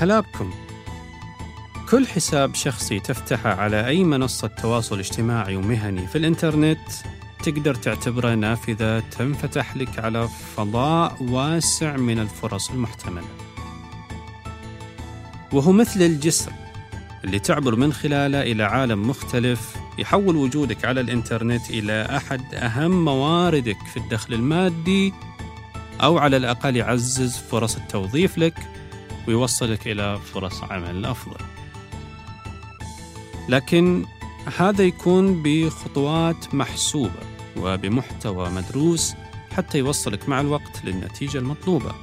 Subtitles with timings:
[0.00, 0.50] هلا بكم
[1.90, 6.78] كل حساب شخصي تفتحه على أي منصة تواصل اجتماعي ومهني في الإنترنت
[7.42, 13.28] تقدر تعتبره نافذة تنفتح لك على فضاء واسع من الفرص المحتملة.
[15.52, 16.52] وهو مثل الجسر
[17.24, 23.78] اللي تعبر من خلاله إلى عالم مختلف يحول وجودك على الإنترنت إلى أحد أهم مواردك
[23.92, 25.12] في الدخل المادي
[26.02, 28.79] أو على الأقل يعزز فرص التوظيف لك
[29.28, 31.44] ويوصلك إلى فرص عمل أفضل.
[33.48, 34.04] لكن
[34.58, 37.20] هذا يكون بخطوات محسوبة
[37.56, 39.14] وبمحتوى مدروس
[39.56, 41.94] حتى يوصلك مع الوقت للنتيجة المطلوبة.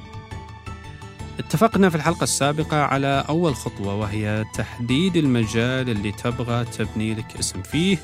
[1.38, 7.62] اتفقنا في الحلقة السابقة على أول خطوة وهي تحديد المجال اللي تبغى تبني لك اسم
[7.62, 7.98] فيه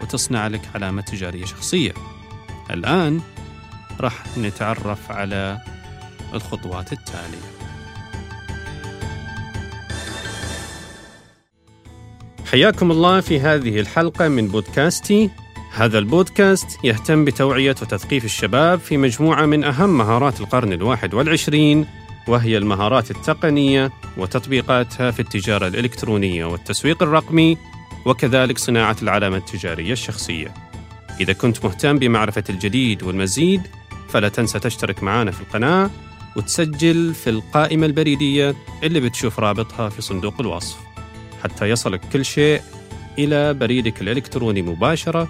[0.00, 1.92] وتصنع لك علامة تجارية شخصية.
[2.70, 3.20] الآن
[4.00, 5.60] راح نتعرف على
[6.34, 7.65] الخطوات التالية.
[12.50, 15.30] حياكم الله في هذه الحلقة من بودكاستي.
[15.74, 21.86] هذا البودكاست يهتم بتوعية وتثقيف الشباب في مجموعة من أهم مهارات القرن الواحد والعشرين
[22.28, 27.58] وهي المهارات التقنية وتطبيقاتها في التجارة الإلكترونية والتسويق الرقمي
[28.04, 30.54] وكذلك صناعة العلامة التجارية الشخصية.
[31.20, 33.62] إذا كنت مهتم بمعرفة الجديد والمزيد
[34.08, 35.90] فلا تنسى تشترك معنا في القناة
[36.36, 40.76] وتسجل في القائمة البريدية اللي بتشوف رابطها في صندوق الوصف.
[41.42, 42.62] حتى يصلك كل شيء
[43.18, 45.28] إلى بريدك الإلكتروني مباشرة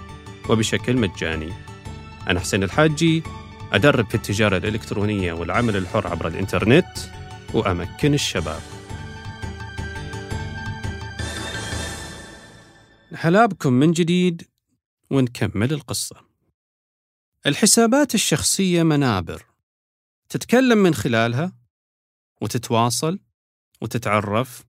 [0.49, 1.53] وبشكل مجاني.
[2.29, 3.23] أنا حسين الحاجي
[3.71, 6.97] أدرب في التجارة الإلكترونية والعمل الحر عبر الإنترنت
[7.53, 8.61] وأمكن الشباب.
[13.13, 14.47] هلا بكم من جديد
[15.11, 16.15] ونكمل القصة.
[17.45, 19.45] الحسابات الشخصية منابر.
[20.29, 21.51] تتكلم من خلالها
[22.41, 23.19] وتتواصل
[23.81, 24.65] وتتعرف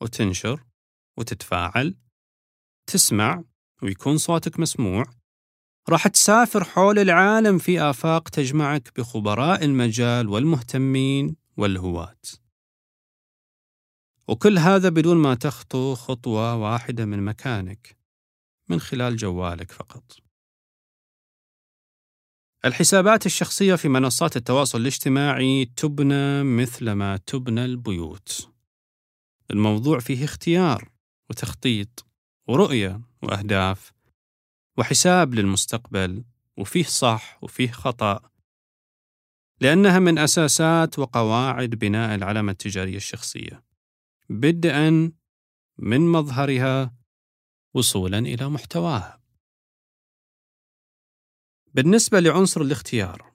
[0.00, 0.69] وتنشر
[1.18, 1.96] وتتفاعل
[2.86, 3.44] تسمع
[3.82, 5.04] ويكون صوتك مسموع.
[5.88, 12.20] راح تسافر حول العالم في آفاق تجمعك بخبراء المجال والمهتمين والهواة.
[14.28, 17.96] وكل هذا بدون ما تخطو خطوة واحدة من مكانك
[18.68, 20.30] من خلال جوالك فقط.
[22.64, 28.52] الحسابات الشخصية في منصات التواصل الاجتماعي تبنى مثل ما تبنى البيوت.
[29.50, 30.90] الموضوع فيه اختيار
[31.30, 32.06] وتخطيط
[32.48, 33.92] ورؤية وأهداف
[34.78, 36.24] وحساب للمستقبل
[36.56, 38.30] وفيه صح وفيه خطأ
[39.60, 43.64] لأنها من أساسات وقواعد بناء العلامة التجارية الشخصية.
[44.28, 45.12] بدءا
[45.78, 46.94] من مظهرها
[47.74, 49.20] وصولا إلى محتواها.
[51.74, 53.32] بالنسبة لعنصر الاختيار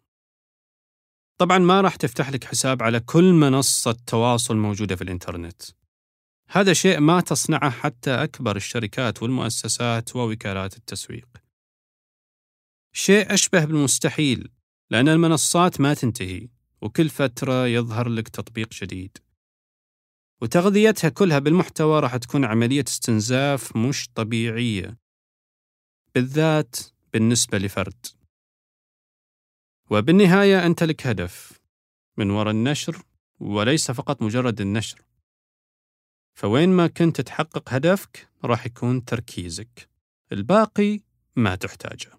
[1.38, 5.62] طبعا ما راح تفتح لك حساب على كل منصة تواصل موجودة في الإنترنت.
[6.50, 11.28] هذا شيء ما تصنعه حتى أكبر الشركات والمؤسسات ووكالات التسويق.
[12.94, 14.52] شيء أشبه بالمستحيل
[14.90, 16.50] لأن المنصات ما تنتهي
[16.82, 19.18] وكل فترة يظهر لك تطبيق جديد.
[20.42, 24.98] وتغذيتها كلها بالمحتوى راح تكون عملية استنزاف مش طبيعية
[26.16, 26.76] بالذات
[27.14, 28.06] بالنسبة لفرد.
[29.90, 31.60] وبالنهاية أنت لك هدف
[32.18, 33.02] من وراء النشر
[33.40, 35.02] وليس فقط مجرد النشر.
[36.36, 39.90] فوين ما كنت تحقق هدفك راح يكون تركيزك.
[40.32, 41.00] الباقي
[41.36, 42.12] ما تحتاجه.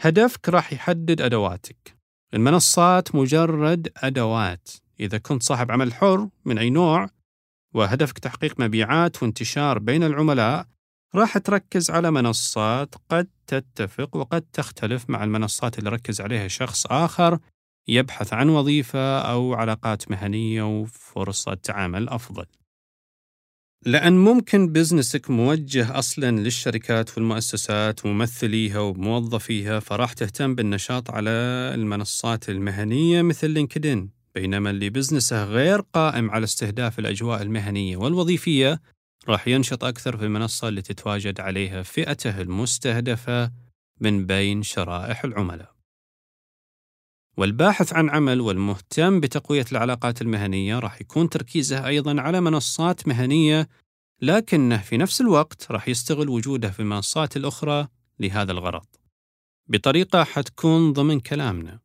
[0.00, 1.96] هدفك راح يحدد أدواتك.
[2.34, 4.68] المنصات مجرد أدوات.
[5.00, 7.10] إذا كنت صاحب عمل حر من أي نوع
[7.74, 10.66] وهدفك تحقيق مبيعات وانتشار بين العملاء
[11.14, 17.38] راح تركز على منصات قد تتفق وقد تختلف مع المنصات اللي ركز عليها شخص آخر
[17.88, 22.46] يبحث عن وظيفة أو علاقات مهنية وفرصة عمل أفضل.
[23.86, 31.30] لأن ممكن بزنسك موجه أصلا للشركات والمؤسسات وممثليها وموظفيها فراح تهتم بالنشاط على
[31.74, 38.80] المنصات المهنية مثل لينكدين بينما اللي بزنسه غير قائم على استهداف الأجواء المهنية والوظيفية
[39.28, 43.52] راح ينشط أكثر في المنصة اللي تتواجد عليها فئته المستهدفة
[44.00, 45.77] من بين شرائح العملاء.
[47.38, 53.68] والباحث عن عمل والمهتم بتقوية العلاقات المهنية راح يكون تركيزه أيضا على منصات مهنية
[54.22, 57.88] لكنه في نفس الوقت راح يستغل وجوده في المنصات الأخرى
[58.20, 58.86] لهذا الغرض.
[59.68, 61.80] بطريقة حتكون ضمن كلامنا.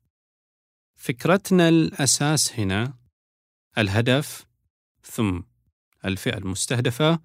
[0.99, 2.93] فكرتنا الأساس هنا
[3.77, 4.45] الهدف
[5.03, 5.41] ثم
[6.05, 7.19] الفئة المستهدفة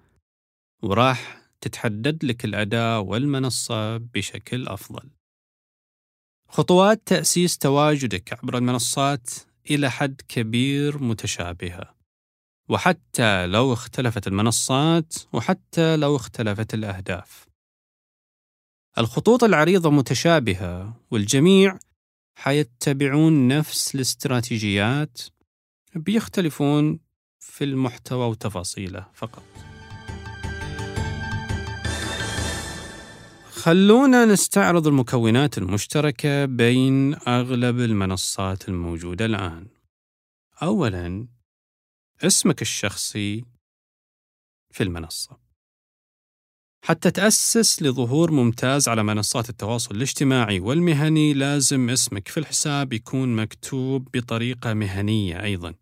[0.83, 5.09] وراح تتحدد لك الأداة والمنصة بشكل أفضل.
[6.51, 9.29] خطوات تأسيس تواجدك عبر المنصات
[9.69, 11.95] إلى حد كبير متشابهة.
[12.69, 17.45] وحتى لو اختلفت المنصات وحتى لو اختلفت الأهداف.
[18.97, 21.79] الخطوط العريضة متشابهة والجميع
[22.35, 25.21] حيتبعون نفس الاستراتيجيات
[25.95, 26.99] بيختلفون
[27.39, 29.68] في المحتوى وتفاصيله فقط.
[33.63, 39.67] خلونا نستعرض المكونات المشتركة بين أغلب المنصات الموجودة الآن.
[40.63, 41.27] أولاً،
[42.23, 43.45] اسمك الشخصي
[44.71, 45.37] في المنصة.
[46.85, 54.09] حتى تأسس لظهور ممتاز على منصات التواصل الاجتماعي والمهني لازم اسمك في الحساب يكون مكتوب
[54.13, 55.73] بطريقة مهنية أيضاً.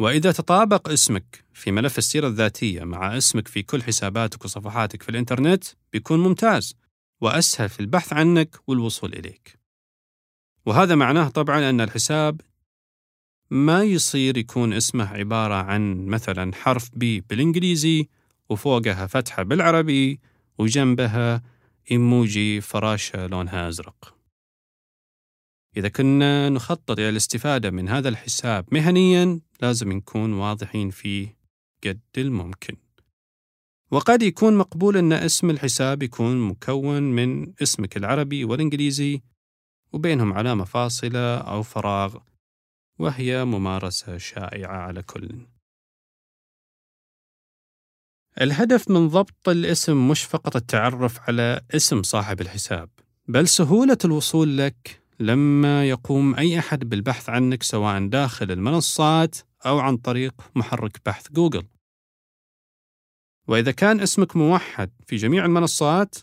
[0.00, 5.64] وإذا تطابق اسمك في ملف السيرة الذاتية مع اسمك في كل حساباتك وصفحاتك في الإنترنت
[5.92, 6.74] بيكون ممتاز
[7.20, 9.58] وأسهل في البحث عنك والوصول إليك.
[10.66, 12.40] وهذا معناه طبعا أن الحساب
[13.50, 18.08] ما يصير يكون اسمه عبارة عن مثلا حرف بي بالإنجليزي
[18.48, 20.20] وفوقها فتحة بالعربي
[20.58, 21.42] وجنبها
[21.90, 24.19] إيموجي فراشة لونها أزرق.
[25.76, 31.36] إذا كنا نخطط إلى الاستفادة من هذا الحساب مهنيا لازم نكون واضحين فيه
[31.84, 32.76] قد الممكن.
[33.90, 39.22] وقد يكون مقبول أن اسم الحساب يكون مكون من اسمك العربي والإنجليزي
[39.92, 42.16] وبينهم علامة فاصلة أو فراغ
[42.98, 45.46] وهي ممارسة شائعة على كل.
[48.40, 52.90] الهدف من ضبط الاسم مش فقط التعرف على اسم صاحب الحساب
[53.28, 59.36] بل سهولة الوصول لك لما يقوم أي أحد بالبحث عنك سواء داخل المنصات
[59.66, 61.66] أو عن طريق محرك بحث جوجل.
[63.48, 66.14] وإذا كان اسمك موحد في جميع المنصات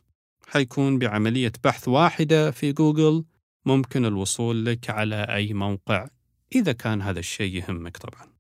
[0.48, 3.26] حيكون بعملية بحث واحدة في جوجل
[3.66, 6.08] ممكن الوصول لك على أي موقع
[6.56, 8.38] إذا كان هذا الشيء يهمك طبعا.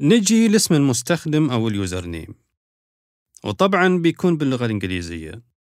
[0.00, 2.34] نجي لاسم المستخدم أو ال user name
[3.44, 5.53] وطبعا بيكون باللغة الإنجليزية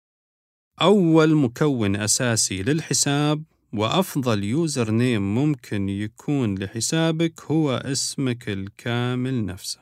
[0.81, 3.43] أول مكون أساسي للحساب
[3.73, 9.79] وأفضل user name ممكن يكون لحسابك هو اسمك الكامل نفسه.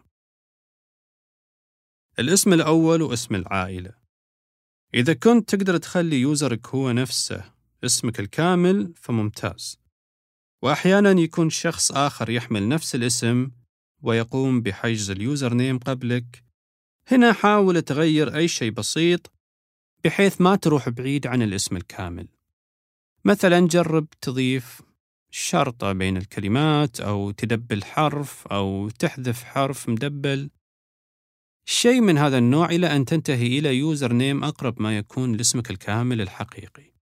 [2.19, 3.93] الاسم الأول واسم العائلة.
[4.93, 7.53] إذا كنت تقدر تخلي user ك هو نفسه
[7.85, 9.79] اسمك الكامل فممتاز.
[10.63, 13.51] وأحيانا يكون شخص آخر يحمل نفس الاسم
[14.01, 16.43] ويقوم بحجز ال user name قبلك.
[17.07, 19.38] هنا حاول تغير أي شيء بسيط
[20.03, 22.27] بحيث ما تروح بعيد عن الاسم الكامل.
[23.25, 24.81] مثلا جرب تضيف
[25.31, 30.49] شرطة بين الكلمات أو ت double حرف أو تحذف حرف م double.
[31.65, 36.21] شيء من هذا النوع إلى أن تنتهي إلى user name أقرب ما يكون لاسمك الكامل
[36.21, 36.93] الحقيقي.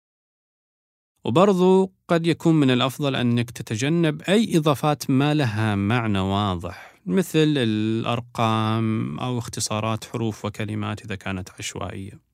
[1.23, 9.19] وبرضو قد يكون من الأفضل أنك تتجنب أي إضافات ما لها معنى واضح مثل الأرقام
[9.19, 12.27] أو اختصارات حروف وكلمات إذا كانت عشوائية.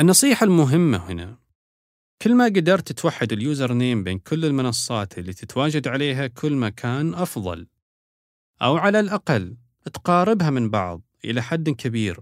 [0.00, 1.38] النصيحة المهمة هنا
[2.22, 6.68] كل ما قدرت توحد ال user name بين كل المنصات اللي تتواجد عليها كل ما
[6.68, 7.66] كان أفضل
[8.62, 9.56] أو على الأقل
[9.92, 12.20] تقاربها من بعض إلى حد كبير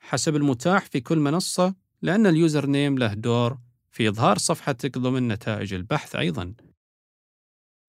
[0.00, 3.58] حسب المتاح في كل منصة لأن ال user name له دور
[3.90, 6.54] في إظهار صفحتك ضمن نتائج البحث أيضاً.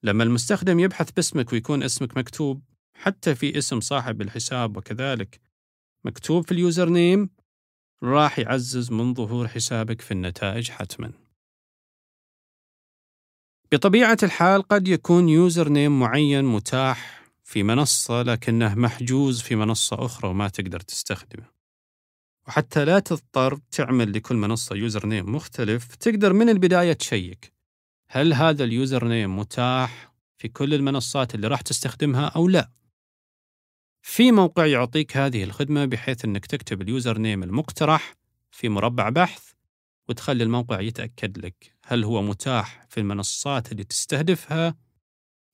[0.03, 5.39] لما المستخدم يبحث باسمك ويكون اسمك مكتوب حتى في اسم صاحب الحساب وكذلك
[6.05, 7.29] مكتوب في ال user name
[8.03, 11.11] راح يعزز من ظهور حسابك في النتائج حتما.
[13.71, 20.29] بطبيعة الحال قد يكون user name معين متاح في منصة لكنه محجوز في منصة أخرى
[20.29, 21.45] وما تقدر تستخدمه.
[22.47, 27.53] وحتى لا تضطر تعمل لكل منصة user name مختلف تقدر من البداية ت check.
[28.09, 32.71] هل هذا ال user name متاح في كل المنصات اللي راح تستخدمها أو لا؟
[34.01, 38.15] في موقع يعطيك هذه الخدمة بحيث أنك تكتب ال user name المقترح
[38.51, 39.51] في مربع بحث
[40.09, 44.75] وتخلي الموقع يتأكد لك هل هو متاح في المنصات اللي تستهدفها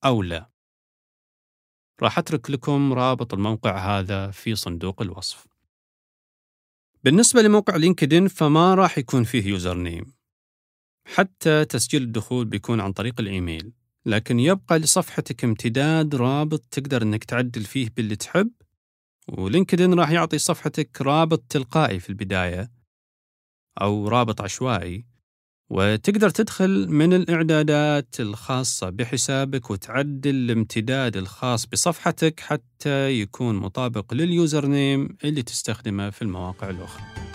[0.04, 0.50] أو لا.
[2.02, 5.46] راح أترك لكم رابط الموقع هذا في صندوق الوصف.
[7.04, 10.14] بالنسبة لموقع لينكدين فما راح يكون فيه user name.
[11.06, 13.72] حتى تسجيل الدخول بيكون عن طريق الإيميل.
[14.06, 18.50] لكن يبقى لصفحتك امتداد رابط تقدر إنك تعدل فيه باللي تحب
[19.28, 22.70] ولينكدين راح يعطي صفحتك رابط تلقائي في البداية
[23.80, 25.04] أو رابط عشوائي
[25.70, 34.66] وتقدر تدخل من الإعدادات الخاصة بحسابك وتعدل الامتداد الخاص بصفحتك حتى يكون مطابق لل user
[34.66, 37.33] name اللي تستخدمه في المواقع الأخرى.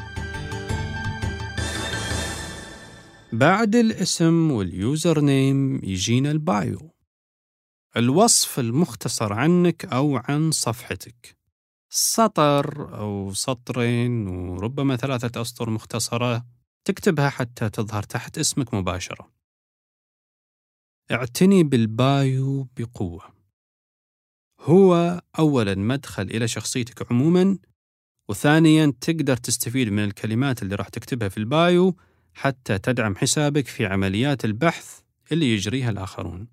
[3.34, 6.96] بعد الاسم وال user name يجينا ال bio.
[7.98, 11.38] الوصف المختصر عنك أو عن صفحتك.
[11.90, 16.46] سطر أو سطرين وربما ثلاثة أسطر مختصرة
[16.86, 19.32] تكتبها حتى تظهر تحت اسمك مباشرة.
[21.12, 23.34] اعتني بالبايو بقوة.
[24.60, 27.58] هو أولا مدخل إلى شخصيتك عموما
[28.30, 31.96] وثانيا تقدر تستفيد من الكلمات اللي راح تكتبها في البايو
[32.40, 36.48] حتى تدعم حسابك في عمليات البحث اللي يجريها الآخرون.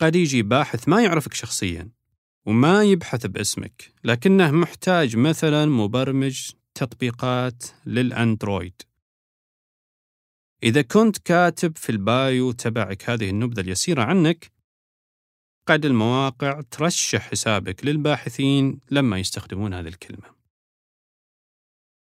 [0.00, 1.90] قد يجي باحث ما يعرفك شخصيا
[2.46, 8.82] وما يبحث باسمك لكنه محتاج مثلا مبرمج تطبيقات للأندرويد.
[10.62, 14.52] إذا كنت كاتب في البايو تبعك هذه النبذة اليسيرة عنك
[15.66, 20.35] قد المواقع ترشح حسابك للباحثين لما يستخدمون هذه الكلمة.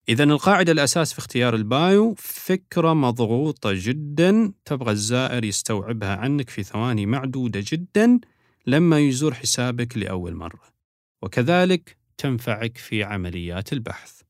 [0.09, 7.07] إذا القاعدة الأساس في اختيار البايو فكرة مضغوطة جدا تبغى الزائر يستوعبها عنك في ثواني
[7.07, 8.21] معدودة جدا
[8.67, 10.75] لما يزور حسابك لأول مرة.
[11.23, 14.21] وكذلك تنفعك في عمليات البحث.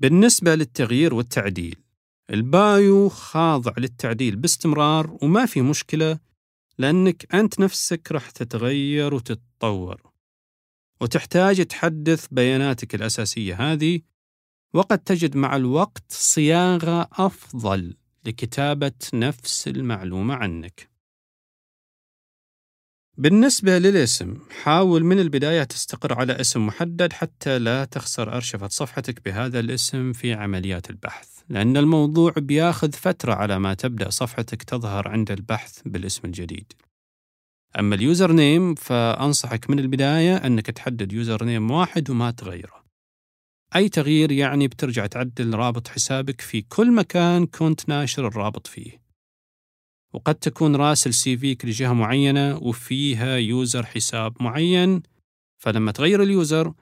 [0.00, 1.76] بالنسبة للتغيير والتعديل
[2.30, 6.18] البايو خاضع للتعديل باستمرار وما في مشكلة
[6.78, 10.15] لأنك أنت نفسك راح تتغير وتتطور.
[11.00, 14.00] وتحتاج تحدث بياناتك الأساسية هذه
[14.74, 20.96] وقد تجد مع الوقت صياغة أفضل لكتابة نفس المعلومة عنك.
[23.18, 29.60] بالنسبة للاسم، حاول من البداية تستقر على اسم محدد حتى لا تخسر أرشفة صفحتك بهذا
[29.60, 35.82] الاسم في عمليات البحث، لأن الموضوع بياخذ فترة على ما تبدأ صفحتك تظهر عند البحث
[35.86, 36.72] بالاسم الجديد.
[37.78, 42.84] أما ال username فأنصحك من البداية أنك تحدد username واحد وما تغيره.
[43.76, 49.02] أي تغيير يعني بترجع تعدل رابط حسابك في كل مكان كنت ناشر الرابط فيه.
[50.14, 55.02] وقد تكون راسل CV ك لجهة معينة وفيها user حساب معين
[55.58, 56.72] فلما تغير ال user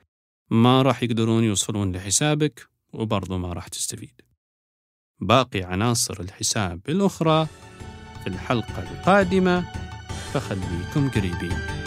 [0.50, 4.20] ما راح يقدرون يوصلون لحسابك وبرضه ما راح تستفيد.
[5.20, 7.46] باقي عناصر الحساب الأخرى
[8.22, 9.83] في الحلقة القادمة
[10.34, 11.83] فخليكم قريبين.